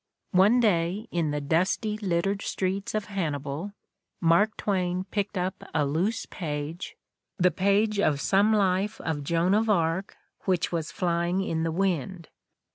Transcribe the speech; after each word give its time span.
One 0.33 0.59
day, 0.59 1.07
in 1.11 1.29
the 1.29 1.39
dusty, 1.39 1.95
littered 1.99 2.41
streets 2.41 2.95
of 2.95 3.05
Hannibal, 3.05 3.73
Mark 4.19 4.57
Twain 4.57 5.03
picked 5.11 5.37
up 5.37 5.63
a 5.75 5.85
loose 5.85 6.25
page, 6.25 6.95
the 7.37 7.51
page 7.51 7.99
of 7.99 8.19
some 8.19 8.51
life 8.51 8.99
of 9.01 9.23
Joan 9.23 9.53
of 9.53 9.69
Arc, 9.69 10.17
which 10.45 10.71
was 10.71 10.91
flying 10.91 11.43
in 11.43 11.61
the 11.61 11.71
wind. 11.71 12.29